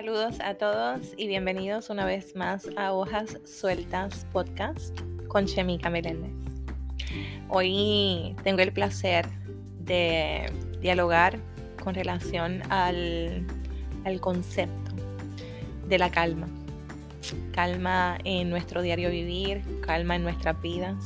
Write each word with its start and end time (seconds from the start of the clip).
Saludos 0.00 0.40
a 0.40 0.54
todos 0.54 1.12
y 1.18 1.26
bienvenidos 1.26 1.90
una 1.90 2.06
vez 2.06 2.34
más 2.34 2.66
a 2.78 2.94
Hojas 2.94 3.36
Sueltas 3.44 4.26
Podcast 4.32 4.98
con 5.28 5.44
Chemica 5.44 5.90
Meléndez. 5.90 6.32
Hoy 7.50 8.34
tengo 8.42 8.62
el 8.62 8.72
placer 8.72 9.26
de 9.78 10.50
dialogar 10.80 11.38
con 11.84 11.94
relación 11.94 12.62
al, 12.70 13.46
al 14.06 14.20
concepto 14.22 14.92
de 15.86 15.98
la 15.98 16.10
calma. 16.10 16.48
Calma 17.52 18.16
en 18.24 18.48
nuestro 18.48 18.80
diario 18.80 19.10
vivir, 19.10 19.60
calma 19.82 20.16
en 20.16 20.22
nuestras 20.22 20.58
vidas, 20.62 20.96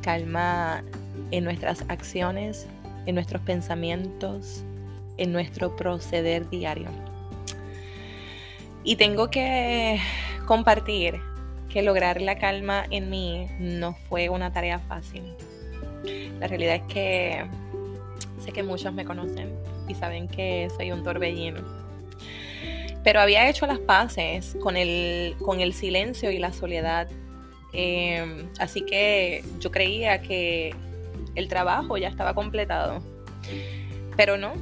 calma 0.00 0.82
en 1.30 1.44
nuestras 1.44 1.84
acciones, 1.88 2.68
en 3.04 3.16
nuestros 3.16 3.42
pensamientos, 3.42 4.64
en 5.18 5.30
nuestro 5.30 5.76
proceder 5.76 6.48
diario. 6.48 7.07
Y 8.84 8.96
tengo 8.96 9.28
que 9.28 10.00
compartir 10.46 11.20
que 11.68 11.82
lograr 11.82 12.22
la 12.22 12.38
calma 12.38 12.84
en 12.90 13.10
mí 13.10 13.46
no 13.58 13.94
fue 14.08 14.28
una 14.28 14.52
tarea 14.52 14.78
fácil. 14.78 15.22
La 16.38 16.46
realidad 16.46 16.76
es 16.76 16.82
que 16.92 17.44
sé 18.42 18.52
que 18.52 18.62
muchos 18.62 18.92
me 18.94 19.04
conocen 19.04 19.52
y 19.86 19.94
saben 19.94 20.28
que 20.28 20.68
soy 20.76 20.92
un 20.92 21.02
torbellino. 21.02 21.60
Pero 23.04 23.20
había 23.20 23.48
hecho 23.48 23.66
las 23.66 23.78
paces 23.78 24.56
con 24.60 24.76
el, 24.76 25.36
con 25.44 25.60
el 25.60 25.72
silencio 25.72 26.30
y 26.30 26.38
la 26.38 26.52
soledad. 26.52 27.08
Em, 27.72 28.48
así 28.58 28.82
que 28.82 29.44
yo 29.60 29.70
creía 29.70 30.22
que 30.22 30.74
el 31.34 31.48
trabajo 31.48 31.96
ya 31.96 32.08
estaba 32.08 32.34
completado. 32.34 33.02
Pero 34.16 34.36
no, 34.36 34.54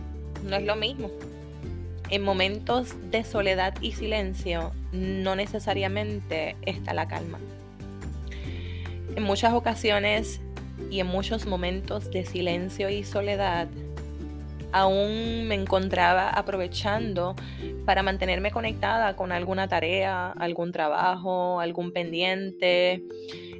no 0.44 0.56
es 0.56 0.64
lo 0.64 0.76
mismo 0.76 1.10
en 2.10 2.22
momentos 2.22 2.94
de 3.10 3.24
soledad 3.24 3.74
y 3.80 3.92
silencio 3.92 4.72
no 4.92 5.36
necesariamente 5.36 6.56
está 6.62 6.94
la 6.94 7.08
calma. 7.08 7.38
En 9.14 9.22
muchas 9.22 9.54
ocasiones 9.54 10.40
y 10.90 11.00
en 11.00 11.06
muchos 11.06 11.46
momentos 11.46 12.10
de 12.10 12.24
silencio 12.24 12.90
y 12.90 13.02
soledad, 13.02 13.68
aún 14.72 15.48
me 15.48 15.54
encontraba 15.54 16.28
aprovechando 16.28 17.34
para 17.84 18.02
mantenerme 18.02 18.50
conectada 18.50 19.16
con 19.16 19.32
alguna 19.32 19.68
tarea, 19.68 20.32
algún 20.32 20.72
trabajo, 20.72 21.60
algún 21.60 21.92
pendiente. 21.92 23.02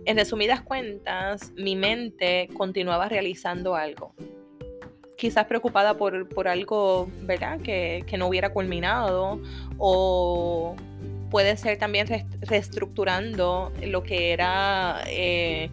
En 0.05 0.17
resumidas 0.17 0.61
cuentas, 0.61 1.52
mi 1.56 1.74
mente 1.74 2.48
continuaba 2.55 3.08
realizando 3.08 3.77
algo, 3.77 4.14
quizás 5.17 5.47
preocupada 5.47 5.97
por, 5.97 6.48
algo, 6.48 7.09
¿verdad? 7.22 7.61
Que, 7.61 8.05
no 8.19 8.28
hubiera 8.28 8.50
culminado 8.50 9.41
o 9.78 10.77
puede 11.31 11.56
ser 11.56 11.78
también 11.78 12.06
reestructurando 12.41 13.73
lo 13.83 14.03
que 14.03 14.33
era 14.33 15.03
eh, 15.06 15.70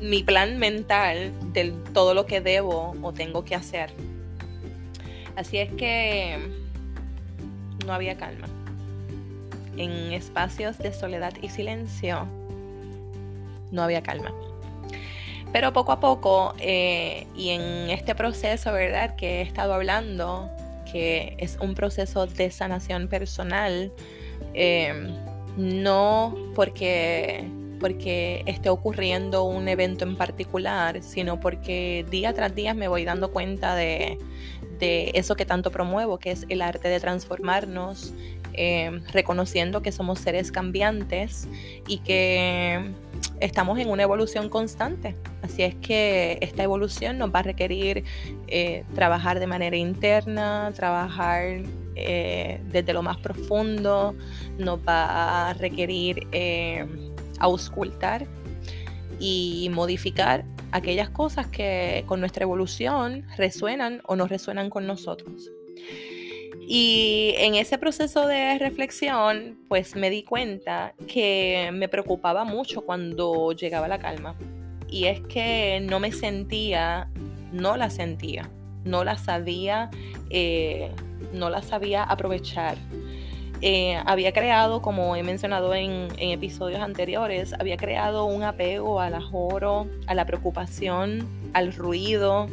mi 0.00 0.22
plan 0.22 0.58
mental 0.58 1.32
de 1.52 1.72
todo 1.92 2.14
lo 2.14 2.26
que 2.26 2.40
debo 2.40 2.94
o 3.02 3.12
tengo 3.12 3.44
que 3.44 3.54
hacer. 3.54 3.90
Así 5.36 5.58
es 5.58 5.70
que 5.72 6.38
no 7.86 7.92
había 7.92 8.16
calma. 8.16 8.48
En 9.76 10.12
espacios 10.12 10.78
de 10.78 10.92
soledad 10.92 11.32
y 11.40 11.48
silencio 11.48 12.26
no 13.70 13.82
había 13.82 14.02
calma. 14.02 14.32
Pero 15.52 15.72
poco 15.72 15.92
a 15.92 16.00
poco, 16.00 16.54
eh, 16.58 17.26
y 17.34 17.50
en 17.50 17.90
este 17.90 18.14
proceso, 18.14 18.72
¿verdad? 18.72 19.16
Que 19.16 19.40
he 19.40 19.42
estado 19.42 19.72
hablando, 19.72 20.50
que 20.90 21.36
es 21.38 21.56
un 21.60 21.74
proceso 21.74 22.26
de 22.26 22.50
sanación 22.50 23.08
personal, 23.08 23.92
eh, 24.52 25.14
no 25.56 26.36
porque, 26.54 27.48
porque 27.80 28.42
esté 28.46 28.68
ocurriendo 28.68 29.44
un 29.44 29.68
evento 29.68 30.04
en 30.04 30.16
particular, 30.16 31.02
sino 31.02 31.40
porque 31.40 32.04
día 32.10 32.34
tras 32.34 32.54
día 32.54 32.74
me 32.74 32.88
voy 32.88 33.04
dando 33.04 33.32
cuenta 33.32 33.74
de, 33.74 34.18
de 34.78 35.10
eso 35.14 35.34
que 35.34 35.46
tanto 35.46 35.70
promuevo, 35.70 36.18
que 36.18 36.30
es 36.30 36.46
el 36.48 36.62
arte 36.62 36.88
de 36.88 37.00
transformarnos, 37.00 38.12
eh, 38.58 39.00
reconociendo 39.12 39.82
que 39.82 39.92
somos 39.92 40.18
seres 40.18 40.50
cambiantes 40.50 41.48
y 41.86 41.98
que 41.98 42.92
estamos 43.40 43.78
en 43.78 43.88
una 43.88 44.02
evolución 44.02 44.48
constante. 44.48 45.14
Así 45.42 45.62
es 45.62 45.74
que 45.76 46.38
esta 46.40 46.62
evolución 46.62 47.18
nos 47.18 47.32
va 47.32 47.40
a 47.40 47.42
requerir 47.42 48.04
eh, 48.48 48.84
trabajar 48.94 49.40
de 49.40 49.46
manera 49.46 49.76
interna, 49.76 50.72
trabajar 50.74 51.62
eh, 51.94 52.60
desde 52.70 52.92
lo 52.92 53.02
más 53.02 53.18
profundo, 53.18 54.14
nos 54.58 54.78
va 54.80 55.50
a 55.50 55.54
requerir 55.54 56.26
eh, 56.32 56.86
auscultar 57.38 58.26
y 59.20 59.68
modificar 59.72 60.44
aquellas 60.70 61.10
cosas 61.10 61.46
que 61.46 62.04
con 62.06 62.20
nuestra 62.20 62.44
evolución 62.44 63.24
resuenan 63.36 64.00
o 64.04 64.16
no 64.16 64.26
resuenan 64.26 64.70
con 64.70 64.86
nosotros. 64.86 65.50
Y 66.60 67.34
en 67.38 67.54
ese 67.54 67.78
proceso 67.78 68.26
de 68.26 68.58
reflexión, 68.58 69.58
pues 69.68 69.96
me 69.96 70.10
di 70.10 70.22
cuenta 70.22 70.94
que 71.06 71.70
me 71.72 71.88
preocupaba 71.88 72.44
mucho 72.44 72.82
cuando 72.82 73.52
llegaba 73.52 73.88
la 73.88 73.98
calma. 73.98 74.36
Y 74.90 75.06
es 75.06 75.20
que 75.22 75.80
no 75.82 76.00
me 76.00 76.12
sentía, 76.12 77.08
no 77.52 77.76
la 77.76 77.90
sentía, 77.90 78.50
no 78.84 79.04
la 79.04 79.16
sabía, 79.16 79.90
eh, 80.30 80.90
no 81.32 81.50
la 81.50 81.62
sabía 81.62 82.02
aprovechar. 82.02 82.76
Eh, 83.60 84.00
había 84.06 84.32
creado, 84.32 84.82
como 84.82 85.16
he 85.16 85.22
mencionado 85.22 85.74
en, 85.74 86.08
episodios 86.18 86.80
anteriores, 86.80 87.54
había 87.58 87.76
creado 87.76 88.24
un 88.24 88.44
apego 88.44 89.00
al 89.00 89.14
ajoro, 89.14 89.88
a 90.06 90.14
la 90.14 90.26
preocupación, 90.26 91.26
al 91.58 91.72
ruido. 91.72 92.48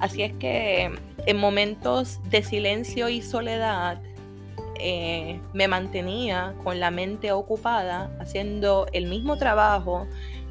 Así 0.00 0.22
es 0.22 0.32
que 0.34 0.90
en 1.26 1.36
momentos 1.36 2.20
de 2.30 2.42
silencio 2.42 3.08
y 3.08 3.22
soledad 3.22 4.00
eh, 4.80 5.40
me 5.52 5.66
mantenía 5.66 6.54
con 6.62 6.78
la 6.78 6.90
mente 6.90 7.32
ocupada 7.32 8.10
haciendo 8.20 8.86
el 8.92 9.06
mismo 9.06 9.36
trabajo 9.36 10.06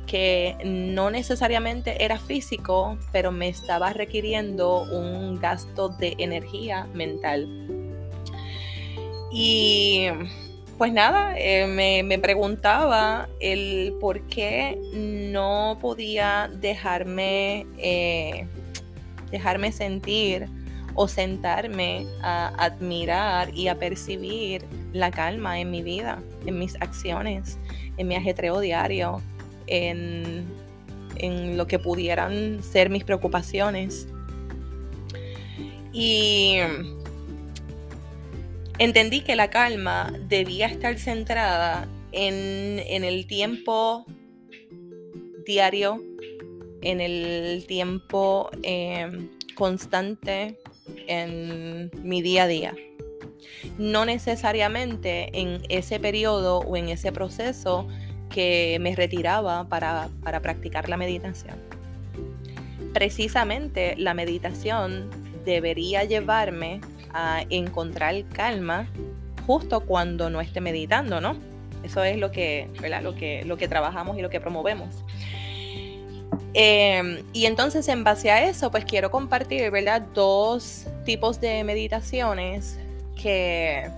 que 0.05 0.55
no 0.65 1.11
necesariamente 1.11 2.03
era 2.03 2.17
físico, 2.17 2.97
pero 3.11 3.31
me 3.31 3.49
estaba 3.49 3.91
requiriendo 3.91 4.83
un 4.83 5.39
gasto 5.39 5.89
de 5.89 6.15
energía 6.17 6.87
mental. 6.93 7.47
Y 9.31 10.07
pues 10.77 10.93
nada, 10.93 11.33
eh, 11.37 12.03
me, 12.03 12.19
preguntaba 12.19 13.27
el 13.39 13.95
por 13.99 14.21
qué 14.27 14.77
no 14.93 15.77
podía 15.81 16.51
dejarme, 16.53 17.65
eh, 17.77 18.47
dejarme 19.31 19.71
sentir 19.71 20.47
o 20.93 21.07
sentarme 21.07 22.05
a 22.21 22.49
admirar 22.63 23.55
y 23.55 23.69
a 23.69 23.79
percibir 23.79 24.65
la 24.93 25.09
calma 25.09 25.59
en 25.59 25.71
mi 25.71 25.81
vida, 25.81 26.21
en 26.45 26.59
mis 26.59 26.75
acciones, 26.75 27.57
en 27.97 28.07
mi 28.07 28.15
ajetreo 28.15 28.59
diario, 28.59 29.21
en, 29.67 30.45
lo 31.55 31.65
que 31.65 31.79
pudieran 31.79 32.61
ser 32.61 32.91
mis 32.91 33.03
preocupaciones. 33.03 34.07
Y 35.91 36.57
entendí 38.79 39.21
que 39.21 39.35
la 39.35 39.49
calma 39.49 40.13
debía 40.27 40.67
estar 40.67 40.97
centrada 40.97 41.87
en, 42.11 43.03
el 43.03 43.27
tiempo 43.27 44.05
diario, 45.45 46.01
en 46.81 47.01
el 47.01 47.65
tiempo 47.67 48.49
eh, 48.63 49.29
constante 49.55 50.59
en 51.07 51.91
mi 52.03 52.21
día 52.21 52.43
a 52.43 52.47
día. 52.47 52.75
No 53.77 54.05
necesariamente 54.05 55.29
en 55.39 55.61
ese 55.69 55.99
periodo 55.99 56.59
o 56.59 56.75
en 56.77 56.89
ese 56.89 57.11
proceso 57.11 57.87
que 58.29 58.77
me 58.81 58.95
retiraba 58.95 59.67
para, 59.69 60.09
para 60.23 60.41
practicar 60.41 60.89
la 60.89 60.97
meditación. 60.97 61.57
Precisamente 62.93 63.95
la 63.97 64.13
meditación 64.13 65.09
debería 65.51 66.03
llevarme 66.03 66.81
a 67.13 67.43
encontrar 67.49 68.13
calma 68.33 68.87
justo 69.45 69.79
cuando 69.81 70.29
no 70.29 70.41
esté 70.41 70.61
meditando, 70.61 71.21
¿no? 71.21 71.37
Eso 71.83 72.03
es 72.03 72.17
lo 72.17 72.31
que, 72.31 72.69
Lo 73.01 73.15
que, 73.15 73.43
lo 73.45 73.57
que 73.57 73.67
trabajamos 73.67 74.17
y 74.17 74.21
lo 74.21 74.29
que 74.29 74.41
promovemos. 74.41 75.03
Em, 76.53 77.23
y 77.33 77.45
entonces 77.45 77.87
en 77.87 78.03
base 78.03 78.29
a 78.29 78.43
eso, 78.49 78.71
pues 78.71 78.83
quiero 78.83 79.09
compartir, 79.09 79.69
¿verdad? 79.71 80.01
Dos 80.13 80.87
tipos 81.05 81.39
de 81.39 81.63
meditaciones 81.63 82.77
que, 83.15 83.89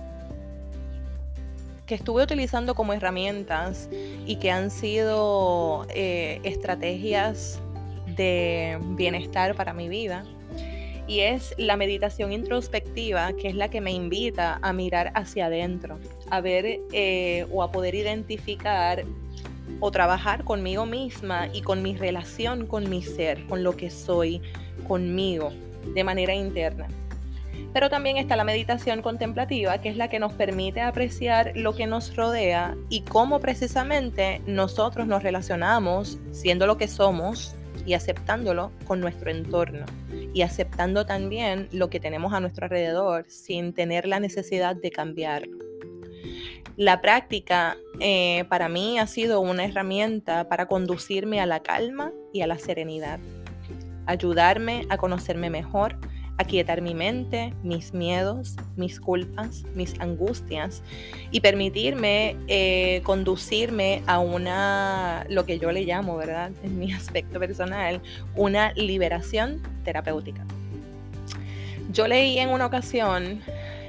que 1.86 1.94
estuve 1.94 2.22
utilizando 2.22 2.74
como 2.74 2.92
herramientas 2.92 3.88
y 4.26 4.36
que 4.36 4.50
han 4.50 4.70
sido 4.70 5.86
eh, 5.88 6.40
estrategias 6.44 7.60
de 8.06 8.78
bienestar 8.96 9.54
para 9.56 9.72
mi 9.72 9.88
vida. 9.88 10.24
Y 11.10 11.22
es 11.22 11.56
la 11.58 11.76
meditación 11.76 12.30
introspectiva, 12.30 13.32
que 13.32 13.48
es 13.48 13.56
la 13.56 13.68
que 13.68 13.80
me 13.80 13.90
invita 13.90 14.60
a 14.62 14.72
mirar 14.72 15.10
hacia 15.16 15.46
adentro, 15.46 15.98
a 16.30 16.40
ver 16.40 16.78
eh, 16.92 17.48
o 17.50 17.64
a 17.64 17.72
poder 17.72 17.96
identificar 17.96 19.02
o 19.80 19.90
trabajar 19.90 20.44
conmigo 20.44 20.86
misma 20.86 21.48
y 21.52 21.62
con 21.62 21.82
mi 21.82 21.96
relación 21.96 22.64
con 22.64 22.88
mi 22.88 23.02
ser, 23.02 23.44
con 23.48 23.64
lo 23.64 23.76
que 23.76 23.90
soy, 23.90 24.40
conmigo, 24.86 25.50
de 25.96 26.04
manera 26.04 26.32
interna. 26.32 26.86
Pero 27.72 27.90
también 27.90 28.16
está 28.16 28.36
la 28.36 28.44
meditación 28.44 29.02
contemplativa, 29.02 29.80
que 29.80 29.88
es 29.88 29.96
la 29.96 30.06
que 30.06 30.20
nos 30.20 30.32
permite 30.34 30.80
apreciar 30.80 31.50
lo 31.56 31.74
que 31.74 31.88
nos 31.88 32.14
rodea 32.14 32.76
y 32.88 33.00
cómo 33.00 33.40
precisamente 33.40 34.42
nosotros 34.46 35.08
nos 35.08 35.24
relacionamos, 35.24 36.20
siendo 36.30 36.68
lo 36.68 36.76
que 36.76 36.86
somos 36.86 37.56
y 37.86 37.94
aceptándolo 37.94 38.72
con 38.86 39.00
nuestro 39.00 39.30
entorno 39.30 39.86
y 40.32 40.42
aceptando 40.42 41.06
también 41.06 41.68
lo 41.72 41.90
que 41.90 42.00
tenemos 42.00 42.32
a 42.32 42.40
nuestro 42.40 42.64
alrededor 42.64 43.24
sin 43.28 43.72
tener 43.72 44.06
la 44.06 44.20
necesidad 44.20 44.76
de 44.76 44.90
cambiarlo. 44.90 45.58
La 46.76 47.00
práctica 47.00 47.76
eh, 47.98 48.44
para 48.48 48.68
mí 48.68 48.98
ha 48.98 49.06
sido 49.06 49.40
una 49.40 49.64
herramienta 49.64 50.48
para 50.48 50.66
conducirme 50.66 51.40
a 51.40 51.46
la 51.46 51.60
calma 51.60 52.12
y 52.32 52.40
a 52.40 52.46
la 52.46 52.58
serenidad, 52.58 53.20
ayudarme 54.06 54.86
a 54.88 54.96
conocerme 54.96 55.50
mejor, 55.50 55.98
aquietar 56.40 56.80
mi 56.80 56.94
mente, 56.94 57.52
mis 57.62 57.92
miedos, 57.92 58.56
mis 58.74 58.98
culpas, 58.98 59.64
mis 59.74 60.00
angustias 60.00 60.82
y 61.30 61.40
permitirme 61.40 62.34
eh, 62.48 63.02
conducirme 63.04 64.02
a 64.06 64.20
una, 64.20 65.26
lo 65.28 65.44
que 65.44 65.58
yo 65.58 65.70
le 65.70 65.84
llamo, 65.84 66.16
¿verdad? 66.16 66.50
En 66.62 66.78
mi 66.78 66.92
aspecto 66.92 67.38
personal, 67.38 68.00
una 68.36 68.72
liberación 68.72 69.60
terapéutica. 69.84 70.46
Yo 71.92 72.08
leí 72.08 72.38
en 72.38 72.48
una 72.48 72.66
ocasión, 72.66 73.40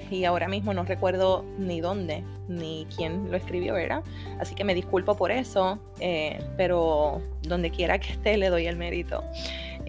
y 0.10 0.26
ahora 0.26 0.50
mismo 0.50 0.74
no 0.74 0.84
recuerdo 0.84 1.46
ni 1.58 1.80
dónde, 1.80 2.24
ni 2.50 2.86
quién 2.96 3.32
lo 3.32 3.38
escribió, 3.38 3.76
¿verdad? 3.76 4.04
Así 4.40 4.56
que 4.56 4.66
me 4.66 4.76
disculpo 4.76 5.16
por 5.16 5.32
eso, 5.32 5.80
eh, 6.02 6.44
pero 6.58 7.22
donde 7.44 7.72
quiera 7.72 7.98
que 8.00 8.12
esté 8.12 8.36
le 8.36 8.50
doy 8.50 8.68
el 8.68 8.76
mérito. 8.76 9.24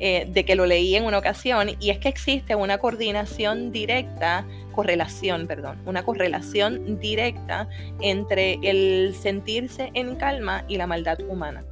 Eh, 0.04 0.26
de 0.28 0.44
que 0.44 0.56
lo 0.56 0.66
leí 0.66 0.96
en 0.96 1.04
una 1.04 1.18
ocasión, 1.18 1.76
y 1.78 1.90
es 1.90 1.98
que 2.00 2.08
existe 2.08 2.56
una 2.56 2.78
coordinación 2.78 3.70
directa, 3.70 4.44
correlación, 4.72 5.46
perdón, 5.46 5.78
una 5.86 6.04
correlación 6.04 6.98
directa 6.98 7.68
entre 8.00 8.58
el 8.64 9.14
sentirse 9.14 9.92
en 9.94 10.16
calma 10.16 10.64
y 10.66 10.76
la 10.76 10.88
maldad 10.88 11.20
humana. 11.28 11.62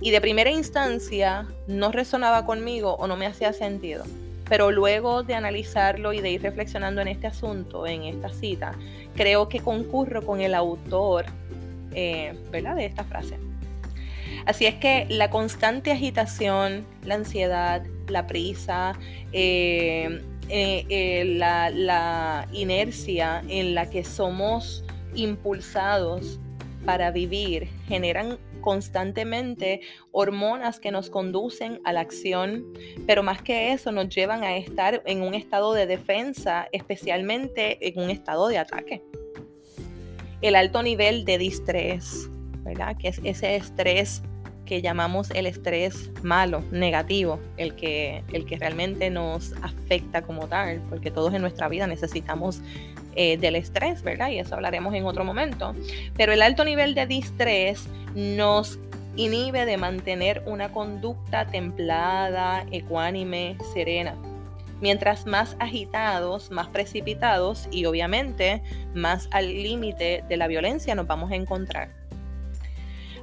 Y 0.00 0.10
de 0.10 0.20
primera 0.20 0.50
instancia 0.50 1.46
no 1.68 1.92
resonaba 1.92 2.44
conmigo 2.46 2.96
o 2.96 3.06
no 3.06 3.16
me 3.16 3.26
hacía 3.26 3.52
sentido. 3.52 4.02
Pero 4.48 4.72
luego 4.72 5.22
de 5.22 5.36
analizarlo 5.36 6.14
y 6.14 6.20
de 6.20 6.32
ir 6.32 6.42
reflexionando 6.42 7.00
en 7.00 7.06
este 7.06 7.28
asunto, 7.28 7.86
en 7.86 8.02
esta 8.02 8.30
cita, 8.30 8.72
creo 9.14 9.48
que 9.48 9.60
concurro 9.60 10.26
con 10.26 10.40
el 10.40 10.52
autor 10.52 11.26
eh, 11.92 12.36
¿verdad? 12.50 12.74
de 12.74 12.86
esta 12.86 13.04
frase. 13.04 13.38
Así 14.46 14.66
es 14.66 14.74
que 14.76 15.06
la 15.08 15.30
constante 15.30 15.92
agitación, 15.92 16.86
la 17.04 17.14
ansiedad, 17.16 17.82
la 18.08 18.26
prisa, 18.26 18.98
eh, 19.32 20.20
eh, 20.48 20.84
eh, 20.88 21.24
la, 21.24 21.70
la 21.70 22.46
inercia 22.52 23.42
en 23.48 23.74
la 23.74 23.88
que 23.88 24.04
somos 24.04 24.84
impulsados 25.14 26.38
para 26.84 27.10
vivir 27.10 27.68
generan 27.88 28.38
constantemente 28.60 29.80
hormonas 30.10 30.80
que 30.80 30.90
nos 30.90 31.10
conducen 31.10 31.80
a 31.84 31.92
la 31.92 32.00
acción, 32.00 32.64
pero 33.06 33.22
más 33.22 33.42
que 33.42 33.72
eso 33.72 33.92
nos 33.92 34.08
llevan 34.08 34.42
a 34.42 34.56
estar 34.56 35.02
en 35.04 35.22
un 35.22 35.34
estado 35.34 35.74
de 35.74 35.86
defensa, 35.86 36.66
especialmente 36.72 37.86
en 37.86 38.02
un 38.02 38.10
estado 38.10 38.48
de 38.48 38.58
ataque. 38.58 39.02
El 40.40 40.56
alto 40.56 40.82
nivel 40.82 41.24
de 41.26 41.38
distrés, 41.38 42.30
¿verdad? 42.64 42.96
Que 42.96 43.08
es 43.08 43.20
ese 43.24 43.56
estrés 43.56 44.22
que 44.64 44.80
llamamos 44.80 45.30
el 45.30 45.46
estrés 45.46 46.10
malo, 46.22 46.64
negativo, 46.70 47.38
el 47.56 47.74
que, 47.74 48.24
el 48.32 48.46
que 48.46 48.56
realmente 48.56 49.10
nos 49.10 49.52
afecta 49.62 50.22
como 50.22 50.46
tal, 50.48 50.80
porque 50.88 51.10
todos 51.10 51.34
en 51.34 51.42
nuestra 51.42 51.68
vida 51.68 51.86
necesitamos 51.86 52.60
eh, 53.14 53.36
del 53.36 53.56
estrés, 53.56 54.02
¿verdad? 54.02 54.30
Y 54.30 54.38
eso 54.38 54.54
hablaremos 54.54 54.94
en 54.94 55.04
otro 55.04 55.24
momento. 55.24 55.74
Pero 56.16 56.32
el 56.32 56.42
alto 56.42 56.64
nivel 56.64 56.94
de 56.94 57.06
distrés 57.06 57.86
nos 58.14 58.78
inhibe 59.16 59.66
de 59.66 59.76
mantener 59.76 60.42
una 60.46 60.72
conducta 60.72 61.46
templada, 61.46 62.66
ecuánime, 62.72 63.56
serena. 63.72 64.16
Mientras 64.80 65.26
más 65.26 65.56
agitados, 65.60 66.50
más 66.50 66.68
precipitados 66.68 67.68
y 67.70 67.84
obviamente 67.84 68.62
más 68.94 69.28
al 69.30 69.46
límite 69.46 70.24
de 70.28 70.36
la 70.36 70.48
violencia 70.48 70.94
nos 70.94 71.06
vamos 71.06 71.30
a 71.30 71.36
encontrar. 71.36 72.03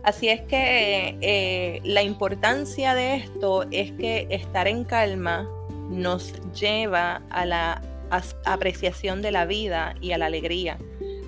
Así 0.04 0.30
es 0.30 0.42
que 0.42 1.18
eh, 1.22 1.82
la 1.84 2.02
importancia 2.02 2.96
de 2.96 3.16
esto 3.16 3.66
es 3.70 3.92
que 3.92 4.28
estar 4.32 4.68
en 4.68 4.84
calma 4.84 5.48
nos 5.90 6.34
lleva 6.54 7.22
a 7.30 7.46
la 7.46 7.82
apreciación 8.46 9.22
de 9.22 9.32
la 9.32 9.46
vida 9.46 9.96
y 10.02 10.12
a 10.12 10.18
la 10.18 10.26
alegría, 10.26 10.78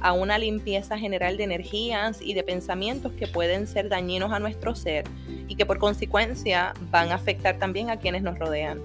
a 0.01 0.13
una 0.13 0.37
limpieza 0.37 0.97
general 0.97 1.37
de 1.37 1.43
energías 1.43 2.19
y 2.21 2.33
de 2.33 2.43
pensamientos 2.43 3.11
que 3.13 3.27
pueden 3.27 3.67
ser 3.67 3.89
dañinos 3.89 4.31
a 4.31 4.39
nuestro 4.39 4.75
ser 4.75 5.05
y 5.47 5.55
que 5.55 5.65
por 5.65 5.77
consecuencia 5.77 6.73
van 6.89 7.11
a 7.11 7.15
afectar 7.15 7.59
también 7.59 7.89
a 7.89 7.97
quienes 7.97 8.23
nos 8.23 8.39
rodean. 8.39 8.81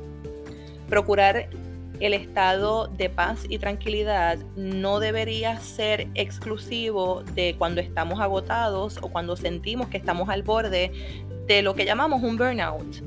Procurar 0.89 1.49
el 2.01 2.15
estado 2.15 2.87
de 2.89 3.11
paz 3.11 3.45
y 3.49 3.59
tranquilidad 3.59 4.39
no 4.57 5.01
debería 5.01 5.59
ser 5.59 6.09
exclusivo 6.15 7.23
de 7.35 7.57
cuando 7.59 7.81
estamos 7.81 8.21
agotados 8.21 8.99
o 9.03 9.09
cuando 9.09 9.37
sentimos 9.37 9.89
que 9.89 9.97
estamos 9.97 10.29
al 10.29 10.43
borde 10.43 10.93
de 11.47 11.63
lo 11.63 11.75
que 11.75 11.85
llamamos 11.85 12.23
un 12.23 12.37
burnout. 12.37 13.03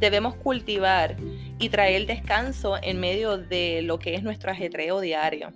Debemos 0.00 0.34
cultivar 0.36 1.16
y 1.58 1.68
traer 1.68 2.06
descanso 2.06 2.76
en 2.82 3.00
medio 3.00 3.38
de 3.38 3.82
lo 3.82 3.98
que 3.98 4.14
es 4.14 4.22
nuestro 4.22 4.50
ajetreo 4.50 5.00
diario. 5.00 5.52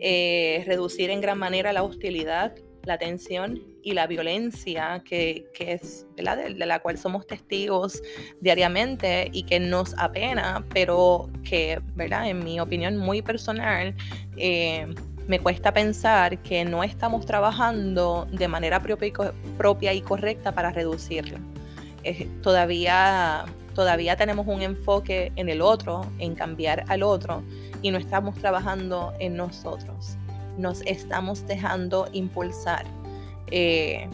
Eh, 0.00 0.62
reducir 0.66 1.10
en 1.10 1.20
gran 1.20 1.38
manera 1.38 1.72
la 1.72 1.82
hostilidad, 1.82 2.54
la 2.86 2.98
tensión 2.98 3.60
y 3.82 3.92
la 3.92 4.06
violencia 4.06 5.02
que, 5.04 5.46
es 5.58 6.06
De, 6.16 6.22
la 6.66 6.78
cual 6.78 6.96
somos 6.96 7.26
testigos 7.26 8.02
diariamente 8.40 9.28
y 9.32 9.42
que 9.42 9.60
nos 9.60 9.94
apena, 9.98 10.64
pero 10.72 11.28
que, 11.42 11.80
¿verdad? 11.94 12.28
en 12.28 12.42
mi 12.42 12.58
opinión 12.60 12.96
muy 12.96 13.22
personal, 13.22 13.94
eh, 14.36 14.86
me 15.26 15.40
cuesta 15.40 15.72
pensar 15.72 16.40
que 16.42 16.64
no 16.64 16.84
estamos 16.84 17.26
trabajando 17.26 18.28
de 18.30 18.46
manera 18.46 18.80
propia 18.80 19.92
y, 19.92 20.00
correcta 20.00 20.52
para 20.52 20.70
reducirlo. 20.70 21.38
todavía, 22.42 23.44
todavía 23.74 24.16
tenemos 24.16 24.46
un 24.46 24.62
enfoque 24.62 25.32
en 25.34 25.48
el 25.48 25.60
otro, 25.60 26.06
en 26.18 26.36
cambiar 26.36 26.84
al 26.86 27.02
otro, 27.02 27.42
y 27.82 27.90
no 27.90 27.98
estamos 27.98 28.36
trabajando 28.36 29.12
en 29.18 29.36
nosotros 29.36 30.16
nos 30.58 30.82
estamos 30.82 31.46
dejando 31.46 32.08
impulsar 32.12 32.84
eh, 33.50 34.08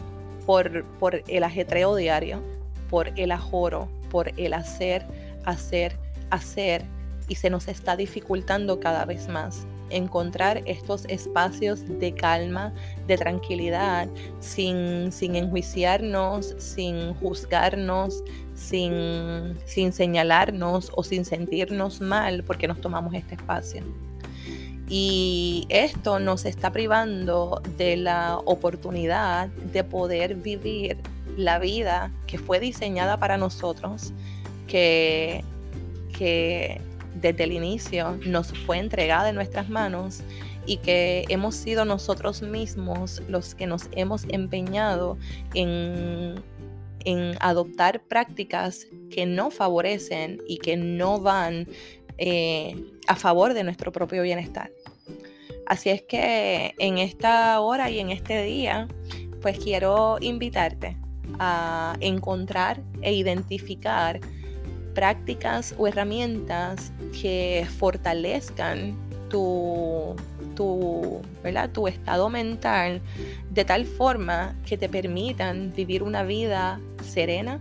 por, 0.45 0.85
por 0.99 1.23
el 1.27 1.43
ajetreo 1.43 1.95
diario, 1.95 2.41
por 2.89 3.07
el 3.19 3.31
ajoro, 3.31 3.87
por 4.09 4.31
el 4.39 4.53
hacer, 4.53 5.05
hacer, 5.45 5.97
hacer, 6.29 6.83
y 7.27 7.35
se 7.35 7.49
nos 7.49 7.67
está 7.67 7.95
dificultando 7.95 8.79
cada 8.79 9.05
vez 9.05 9.27
más 9.27 9.65
encontrar 9.89 10.61
estos 10.65 11.05
espacios 11.05 11.81
de 11.99 12.13
calma, 12.13 12.73
de 13.07 13.17
tranquilidad, 13.17 14.07
sin, 14.39 15.11
sin 15.11 15.35
enjuiciarnos, 15.35 16.55
sin 16.57 17.13
juzgarnos, 17.15 18.23
sin, 18.55 19.55
sin 19.65 19.93
señalarnos 19.93 20.91
o 20.95 21.03
sin 21.03 21.25
sentirnos 21.25 22.01
mal 22.01 22.43
porque 22.43 22.67
nos 22.67 22.81
tomamos 22.81 23.13
este 23.13 23.35
espacio. 23.35 23.83
Y 24.95 25.65
esto 25.69 26.19
nos 26.19 26.45
está 26.45 26.71
privando 26.71 27.63
de 27.79 27.97
la 27.97 28.37
oportunidad 28.45 29.47
de 29.47 29.83
poder 29.83 30.35
vivir 30.35 30.97
la 31.35 31.57
vida 31.57 32.11
que 32.27 32.37
fue 32.37 32.59
diseñada 32.59 33.17
para 33.17 33.37
nosotros, 33.37 34.13
que, 34.67 35.43
que 36.15 36.79
desde 37.19 37.43
el 37.43 37.53
inicio 37.53 38.19
nos 38.23 38.55
fue 38.67 38.77
entregada 38.77 39.29
en 39.29 39.35
nuestras 39.35 39.67
manos 39.67 40.21
y 40.67 40.77
que 40.77 41.25
hemos 41.27 41.55
sido 41.55 41.85
nosotros 41.85 42.43
mismos 42.43 43.23
los 43.27 43.55
que 43.55 43.65
nos 43.65 43.89
hemos 43.93 44.25
empeñado 44.29 45.17
en, 45.55 46.35
en 47.03 47.35
adoptar 47.39 48.03
prácticas 48.03 48.85
que 49.09 49.25
no 49.25 49.49
favorecen 49.49 50.39
y 50.47 50.59
que 50.59 50.77
no 50.77 51.19
van 51.19 51.67
eh, 52.19 52.75
a 53.07 53.15
favor 53.15 53.55
de 53.55 53.63
nuestro 53.63 53.91
propio 53.91 54.21
bienestar. 54.21 54.71
Así 55.65 55.89
es 55.89 56.01
que 56.01 56.73
en 56.77 56.97
esta 56.97 57.59
hora 57.61 57.89
y 57.89 57.99
en 57.99 58.09
este 58.09 58.43
día, 58.43 58.87
pues 59.41 59.57
quiero 59.59 60.17
invitarte 60.19 60.97
a 61.39 61.95
encontrar 61.99 62.81
e 63.01 63.13
identificar 63.13 64.19
prácticas 64.93 65.73
o 65.77 65.87
herramientas 65.87 66.91
que 67.19 67.65
fortalezcan 67.79 68.95
tu, 69.29 70.15
tu, 70.55 71.21
tu 71.73 71.87
estado 71.87 72.29
mental 72.29 73.01
de 73.49 73.65
tal 73.65 73.85
forma 73.85 74.55
que 74.65 74.77
te 74.77 74.89
permitan 74.89 75.73
vivir 75.73 76.03
una 76.03 76.23
vida 76.23 76.79
serena, 77.03 77.59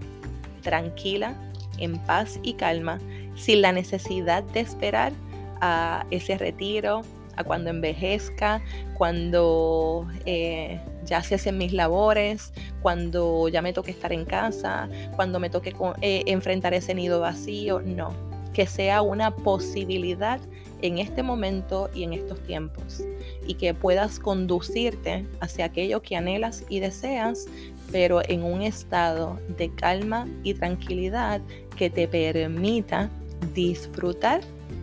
tranquila, 0.60 1.34
en 1.78 1.98
paz 2.04 2.38
y 2.42 2.54
calma, 2.54 2.98
sin 3.34 3.62
la 3.62 3.72
necesidad 3.72 4.42
de 4.42 4.60
esperar 4.60 5.12
a 5.60 6.04
ese 6.10 6.36
retiro, 6.36 7.02
a 7.36 7.44
cuando 7.44 7.70
envejezca, 7.70 8.62
cuando 8.94 10.06
eh, 10.26 10.80
ya 11.04 11.22
se 11.22 11.34
hacen 11.34 11.58
mis 11.58 11.72
labores, 11.72 12.52
cuando 12.82 13.48
ya 13.48 13.62
me 13.62 13.72
toque 13.72 13.90
estar 13.90 14.12
en 14.12 14.24
casa, 14.24 14.88
cuando 15.16 15.40
me 15.40 15.50
toque 15.50 15.74
eh, 16.00 16.22
enfrentar 16.26 16.74
ese 16.74 16.94
nido 16.94 17.20
vacío. 17.20 17.80
No, 17.80 18.12
que 18.52 18.66
sea 18.66 19.02
una 19.02 19.34
posibilidad 19.34 20.40
en 20.82 20.98
este 20.98 21.22
momento 21.22 21.88
y 21.94 22.02
en 22.02 22.12
estos 22.12 22.40
tiempos 22.40 23.02
y 23.46 23.54
que 23.54 23.72
puedas 23.72 24.18
conducirte 24.18 25.24
hacia 25.40 25.64
aquello 25.64 26.02
que 26.02 26.16
anhelas 26.16 26.64
y 26.68 26.80
deseas, 26.80 27.46
pero 27.90 28.20
en 28.28 28.42
un 28.42 28.62
estado 28.62 29.38
de 29.56 29.70
calma 29.74 30.28
y 30.42 30.54
tranquilidad 30.54 31.40
que 31.76 31.88
te 31.88 32.08
permita 32.08 33.10
disfrutar 33.54 34.40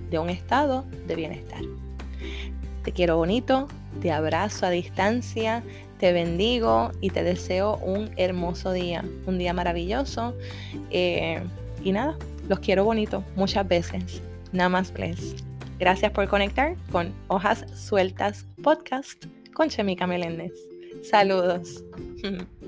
de 0.10 0.20
un 0.20 0.30
estado 0.30 0.86
de 1.08 1.16
bienestar. 1.16 1.62
Te 2.90 2.94
quiero 2.94 3.18
bonito, 3.18 3.68
te 4.02 4.12
abrazo 4.12 4.66
a 4.66 4.72
distancia, 4.72 5.62
te 6.00 6.12
bendigo 6.12 6.90
y 7.02 7.12
te 7.12 7.22
deseo 7.22 7.78
un 7.84 8.10
hermoso 8.18 8.72
día, 8.72 9.06
un 9.28 9.38
día 9.38 9.54
maravilloso. 9.54 10.36
Eh, 10.90 11.40
y 11.84 11.92
nada, 11.92 12.18
los 12.48 12.58
quiero 12.62 12.86
bonito 12.86 13.24
muchas 13.36 13.68
veces. 13.68 14.24
Namaste. 14.54 15.14
Gracias 15.78 16.12
por 16.14 16.28
conectar 16.30 16.78
con 16.92 17.14
Hojas 17.28 17.64
Sueltas 17.76 18.48
Podcast 18.64 19.24
con 19.54 19.70
Chemica 19.70 20.08
Meléndez. 20.08 20.54
Saludos. 21.04 21.84